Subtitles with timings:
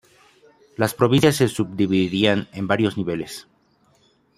[0.77, 3.47] Las provincias se subdividían en varios niveles.